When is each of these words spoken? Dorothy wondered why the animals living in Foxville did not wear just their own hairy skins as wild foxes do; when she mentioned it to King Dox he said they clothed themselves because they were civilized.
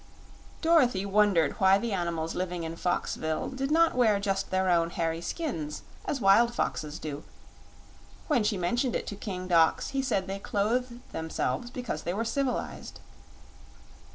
Dorothy 0.63 1.05
wondered 1.05 1.53
why 1.59 1.77
the 1.77 1.93
animals 1.93 2.33
living 2.33 2.63
in 2.63 2.75
Foxville 2.75 3.49
did 3.49 3.69
not 3.69 3.93
wear 3.93 4.19
just 4.19 4.49
their 4.49 4.67
own 4.67 4.89
hairy 4.89 5.21
skins 5.21 5.83
as 6.05 6.19
wild 6.19 6.55
foxes 6.55 6.97
do; 6.97 7.23
when 8.27 8.43
she 8.43 8.57
mentioned 8.57 8.95
it 8.95 9.05
to 9.05 9.15
King 9.15 9.47
Dox 9.47 9.89
he 9.89 10.01
said 10.01 10.25
they 10.25 10.39
clothed 10.39 10.99
themselves 11.11 11.69
because 11.69 12.01
they 12.01 12.15
were 12.15 12.25
civilized. 12.25 12.99